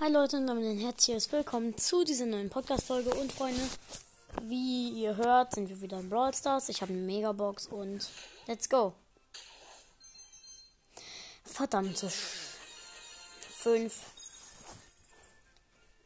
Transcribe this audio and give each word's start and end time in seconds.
Hi 0.00 0.10
Leute 0.10 0.38
und 0.38 0.46
damit 0.46 0.64
ein 0.64 0.78
herzliches 0.78 1.30
Willkommen 1.30 1.76
zu 1.76 2.04
dieser 2.04 2.24
neuen 2.24 2.48
Podcast-Folge. 2.48 3.12
Und 3.16 3.30
Freunde, 3.34 3.60
wie 4.44 4.88
ihr 4.88 5.14
hört, 5.16 5.54
sind 5.54 5.68
wir 5.68 5.82
wieder 5.82 6.00
in 6.00 6.08
Brawl 6.08 6.32
Stars. 6.32 6.70
Ich 6.70 6.80
habe 6.80 6.94
eine 6.94 7.02
Megabox 7.02 7.66
und 7.66 8.08
let's 8.46 8.66
go. 8.66 8.94
Verdammte 11.44 12.08
Fünf. 12.08 14.06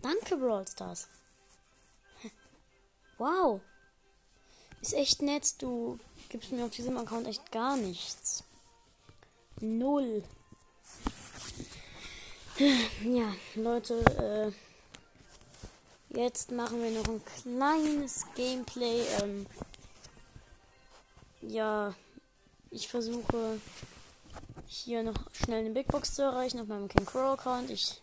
Danke, 0.02 0.38
Brawl 0.38 0.66
Stars. 0.66 1.06
Wow. 3.18 3.60
Ist 4.80 4.94
echt 4.94 5.22
nett, 5.22 5.62
du 5.62 6.00
gibst 6.30 6.50
mir 6.50 6.64
auf 6.64 6.72
diesem 6.72 6.98
Account 6.98 7.28
echt 7.28 7.52
gar 7.52 7.76
nichts. 7.76 8.42
Null. 9.60 10.24
Ja, 12.56 13.34
Leute, 13.56 14.52
äh, 16.14 16.16
jetzt 16.16 16.52
machen 16.52 16.80
wir 16.80 16.90
noch 16.92 17.08
ein 17.08 17.20
kleines 17.24 18.26
Gameplay. 18.36 19.02
Ähm, 19.20 19.46
ja, 21.42 21.92
ich 22.70 22.86
versuche 22.86 23.60
hier 24.68 25.02
noch 25.02 25.16
schnell 25.32 25.64
eine 25.64 25.70
Big 25.70 25.88
Box 25.88 26.14
zu 26.14 26.22
erreichen 26.22 26.60
auf 26.60 26.68
meinem 26.68 26.86
King 26.86 27.04
Crow 27.04 27.36
Account. 27.36 27.70
Ich 27.70 28.00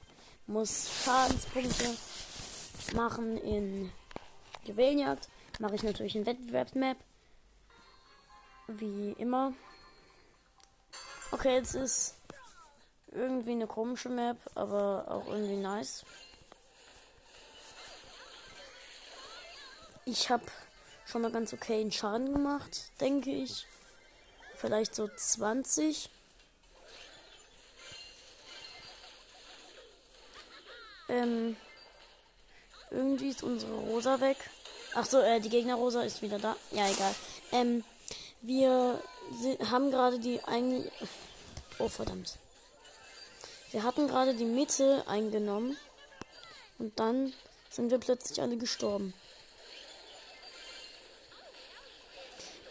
muss 0.47 0.89
Schadenspunkte 1.05 1.95
machen 2.93 3.37
in 3.37 3.89
Juwelenjagd. 4.65 5.29
Mache 5.59 5.75
ich 5.75 5.83
natürlich 5.83 6.17
in 6.17 6.25
Wettbewerbsmap. 6.25 6.97
Wie 8.67 9.15
immer. 9.17 9.53
Okay, 11.31 11.55
jetzt 11.55 11.75
ist 11.75 12.15
irgendwie 13.11 13.51
eine 13.51 13.67
komische 13.67 14.09
Map, 14.09 14.37
aber 14.55 15.05
auch 15.09 15.27
irgendwie 15.27 15.57
nice. 15.57 16.03
Ich 20.05 20.29
habe 20.29 20.43
schon 21.05 21.21
mal 21.21 21.31
ganz 21.31 21.53
okay 21.53 21.81
einen 21.81 21.91
Schaden 21.91 22.33
gemacht, 22.33 22.91
denke 22.99 23.31
ich. 23.31 23.67
Vielleicht 24.55 24.95
so 24.95 25.07
20. 25.07 26.09
Ähm, 31.09 31.57
irgendwie 32.89 33.29
ist 33.29 33.43
unsere 33.43 33.73
Rosa 33.73 34.21
weg. 34.21 34.37
Ach 34.93 35.05
so, 35.05 35.19
äh, 35.19 35.39
die 35.39 35.49
Gegner 35.49 35.75
Rosa 35.75 36.03
ist 36.03 36.21
wieder 36.21 36.39
da. 36.39 36.55
Ja, 36.71 36.89
egal. 36.89 37.13
Ähm, 37.51 37.83
wir 38.41 39.01
haben 39.69 39.91
gerade 39.91 40.19
die 40.19 40.43
eigentlich. 40.43 40.91
Oh, 41.79 41.89
verdammt. 41.89 42.37
Wir 43.71 43.83
hatten 43.83 44.07
gerade 44.07 44.33
die 44.33 44.45
Mitte 44.45 45.03
eingenommen. 45.07 45.77
Und 46.77 46.99
dann 46.99 47.33
sind 47.69 47.89
wir 47.91 47.99
plötzlich 47.99 48.41
alle 48.41 48.57
gestorben. 48.57 49.13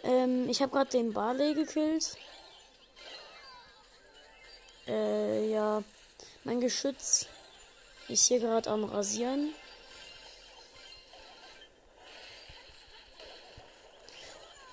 Ähm, 0.02 0.48
ich 0.48 0.60
habe 0.60 0.72
gerade 0.72 0.90
den 0.90 1.12
Barley 1.12 1.54
gekillt. 1.54 2.16
Äh, 4.86 5.50
ja. 5.50 5.82
Mein 6.44 6.60
Geschütz 6.60 7.26
ist 8.08 8.26
hier 8.26 8.40
gerade 8.40 8.70
am 8.70 8.84
Rasieren. 8.84 9.54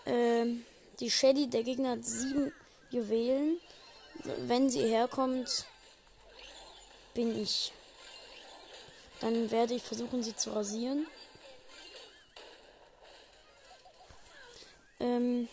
Ähm, 0.05 0.65
die 0.99 1.11
Shelly, 1.11 1.47
der 1.47 1.63
Gegner 1.63 1.91
hat 1.91 2.05
sieben 2.05 2.53
Juwelen. 2.89 3.59
Wenn 4.47 4.69
sie 4.69 4.81
herkommt, 4.81 5.67
bin 7.17 7.41
ich. 7.41 7.71
Dann 9.21 9.49
werde 9.49 9.73
ich 9.73 9.81
versuchen, 9.81 10.21
sie 10.21 10.35
zu 10.35 10.51
rasieren. 10.51 11.07
Ähm, 14.99 15.49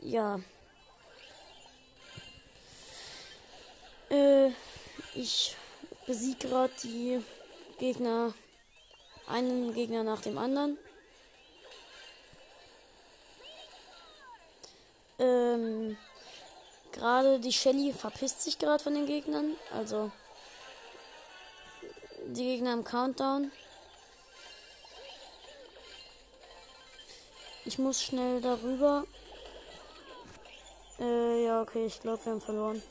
ja. 0.00 0.40
Äh, 4.10 4.50
ich 5.14 5.54
besiege 6.04 6.48
gerade 6.48 6.72
die 6.82 7.22
Gegner, 7.78 8.34
einen 9.28 9.72
Gegner 9.72 10.02
nach 10.02 10.20
dem 10.20 10.36
anderen. 10.36 10.78
Ähm, 15.20 15.96
gerade 16.92 17.40
die 17.40 17.52
Shelly 17.52 17.92
verpisst 17.92 18.42
sich 18.42 18.58
gerade 18.58 18.82
von 18.82 18.94
den 18.94 19.06
Gegnern. 19.06 19.56
Also 19.72 20.10
die 22.26 22.44
Gegner 22.44 22.74
im 22.74 22.84
Countdown. 22.84 23.50
Ich 27.64 27.78
muss 27.78 28.02
schnell 28.02 28.40
darüber. 28.40 29.04
Äh, 30.98 31.44
ja, 31.44 31.62
okay, 31.62 31.86
ich 31.86 32.00
glaube, 32.00 32.24
wir 32.24 32.32
haben 32.32 32.40
verloren. 32.40 32.82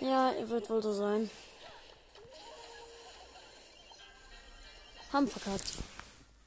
Ja, 0.00 0.32
wird 0.48 0.68
wohl 0.70 0.82
so 0.82 0.92
sein. 0.92 1.30
Haben 5.12 5.28
verkackt. 5.28 5.72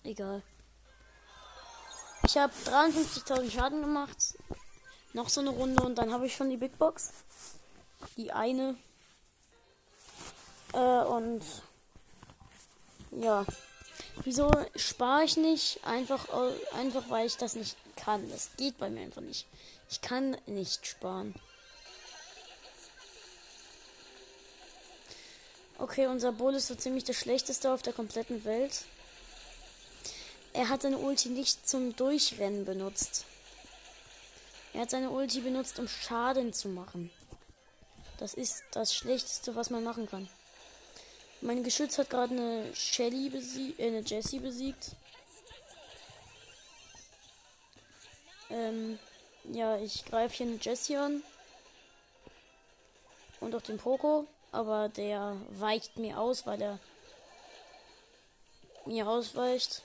Egal. 0.03 0.41
Ich 2.25 2.37
habe 2.37 2.53
53.000 2.53 3.51
Schaden 3.51 3.81
gemacht. 3.81 4.35
Noch 5.13 5.29
so 5.29 5.41
eine 5.41 5.49
Runde 5.49 5.83
und 5.83 5.95
dann 5.95 6.13
habe 6.13 6.25
ich 6.25 6.35
schon 6.35 6.49
die 6.49 6.57
Big 6.57 6.77
Box. 6.77 7.11
Die 8.17 8.31
eine. 8.31 8.75
Äh, 10.73 10.77
und 10.77 11.41
ja. 13.11 13.45
Wieso 14.23 14.51
spare 14.75 15.23
ich 15.23 15.37
nicht? 15.37 15.79
Einfach, 15.83 16.27
einfach 16.77 17.09
weil 17.09 17.25
ich 17.25 17.37
das 17.37 17.55
nicht 17.55 17.75
kann. 17.95 18.29
Das 18.29 18.51
geht 18.57 18.77
bei 18.77 18.89
mir 18.89 19.01
einfach 19.01 19.21
nicht. 19.21 19.47
Ich 19.89 20.01
kann 20.01 20.37
nicht 20.45 20.85
sparen. 20.85 21.33
Okay, 25.77 26.05
unser 26.07 26.31
Bull 26.31 26.53
ist 26.53 26.67
so 26.67 26.75
ziemlich 26.75 27.05
der 27.05 27.13
schlechteste 27.13 27.73
auf 27.73 27.81
der 27.81 27.93
kompletten 27.93 28.45
Welt. 28.45 28.85
Er 30.53 30.69
hat 30.69 30.83
seine 30.83 30.97
Ulti 30.97 31.29
nicht 31.29 31.67
zum 31.67 31.95
Durchrennen 31.95 32.65
benutzt. 32.65 33.25
Er 34.73 34.81
hat 34.81 34.89
seine 34.89 35.09
Ulti 35.09 35.41
benutzt, 35.41 35.79
um 35.79 35.87
Schaden 35.87 36.53
zu 36.53 36.69
machen. 36.69 37.11
Das 38.17 38.33
ist 38.33 38.63
das 38.71 38.93
Schlechteste, 38.93 39.55
was 39.55 39.69
man 39.69 39.83
machen 39.83 40.07
kann. 40.07 40.29
Mein 41.41 41.63
Geschütz 41.63 41.97
hat 41.97 42.09
gerade 42.09 42.33
eine 42.33 42.75
Shelly 42.75 43.29
besiegt, 43.29 43.79
äh, 43.79 43.87
eine 43.87 44.01
Jessie 44.01 44.39
besiegt. 44.39 44.91
Ähm, 48.51 48.99
ja, 49.51 49.77
ich 49.77 50.05
greife 50.05 50.35
hier 50.35 50.45
eine 50.45 50.57
Jessie 50.57 50.97
an. 50.97 51.23
Und 53.39 53.55
auch 53.55 53.61
den 53.61 53.77
Poco. 53.77 54.27
Aber 54.51 54.89
der 54.89 55.37
weicht 55.49 55.97
mir 55.97 56.19
aus, 56.19 56.45
weil 56.45 56.61
er 56.61 56.79
mir 58.85 59.07
ausweicht. 59.07 59.83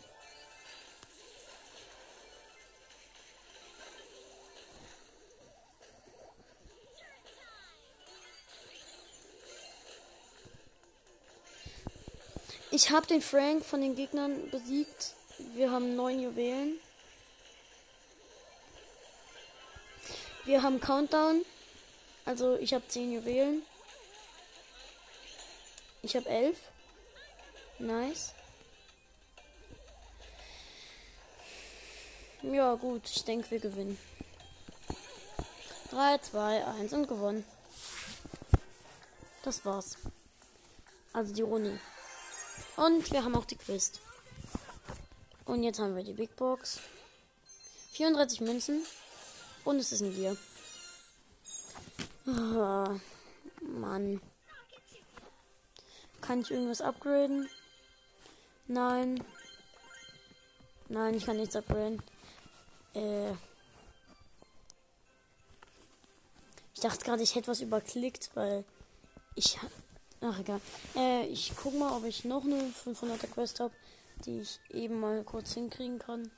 Ich 12.76 12.91
habe 12.91 13.06
den 13.06 13.22
Frank 13.22 13.64
von 13.64 13.81
den 13.81 13.94
Gegnern 13.94 14.50
besiegt. 14.50 15.14
Wir 15.54 15.70
haben 15.70 15.97
neun 15.97 16.20
Juwelen. 16.20 16.78
Wir 20.44 20.62
haben 20.62 20.78
Countdown. 20.78 21.42
Also 22.26 22.56
ich 22.56 22.75
habe 22.75 22.87
zehn 22.87 23.14
Juwelen. 23.14 23.62
Ich 26.02 26.17
habe 26.17 26.28
elf. 26.28 26.58
Nice. 27.78 28.34
Ja 32.43 32.75
gut, 32.75 33.08
ich 33.08 33.25
denke 33.25 33.50
wir 33.52 33.61
gewinnen. 33.61 33.99
3, 35.93 36.19
2, 36.19 36.67
1 36.67 36.93
und 36.93 37.08
gewonnen. 37.08 37.43
Das 39.44 39.64
war's. 39.64 39.96
Also 41.14 41.32
die 41.32 41.40
Runde. 41.40 41.81
Und 42.76 43.11
wir 43.11 43.25
haben 43.25 43.34
auch 43.34 43.46
die 43.46 43.56
Quest. 43.56 44.00
Und 45.46 45.62
jetzt 45.62 45.78
haben 45.78 45.96
wir 45.96 46.05
die 46.05 46.12
Big 46.12 46.37
Box. 46.37 46.81
34 47.93 48.40
Münzen. 48.43 48.84
Und 49.64 49.78
es 49.78 49.93
ist 49.93 50.02
ein 50.02 50.12
Gier. 50.14 50.37
Oh, 52.26 52.99
Mann. 53.62 54.20
Kann 56.20 56.40
ich 56.40 56.50
irgendwas 56.50 56.81
upgraden? 56.81 57.49
Nein. 58.67 59.25
Nein, 60.88 61.14
ich 61.14 61.25
kann 61.25 61.37
nichts 61.37 61.56
upgraden. 61.56 62.02
Äh. 62.94 63.31
Ich 66.75 66.81
dachte 66.81 67.05
gerade, 67.05 67.22
ich 67.22 67.34
hätte 67.34 67.49
was 67.49 67.61
überklickt, 67.61 68.31
weil 68.34 68.64
ich 69.34 69.58
Ach, 70.21 70.39
egal. 70.39 70.61
Äh, 70.95 71.27
ich 71.27 71.53
guck 71.63 71.75
mal, 71.79 71.97
ob 71.97 72.05
ich 72.05 72.25
noch 72.25 72.45
eine 72.45 72.73
500er 72.85 73.27
Quest 73.27 73.61
habe, 73.61 73.75
die 74.25 74.41
ich 74.41 74.61
eben 74.71 75.01
mal 75.01 75.23
kurz 75.25 75.55
hinkriegen 75.55 75.99
kann. 75.99 76.31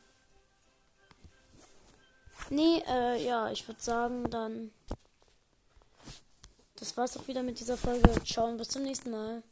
Nee, 2.50 2.82
äh, 2.88 3.24
ja, 3.24 3.50
ich 3.50 3.66
würde 3.68 3.80
sagen, 3.80 4.30
dann. 4.30 4.70
Das 6.76 6.96
war's 6.96 7.16
auch 7.16 7.26
wieder 7.26 7.42
mit 7.42 7.60
dieser 7.60 7.76
Folge. 7.76 8.10
Ciao 8.24 8.46
und 8.46 8.56
bis 8.56 8.68
zum 8.68 8.82
nächsten 8.82 9.10
Mal. 9.10 9.42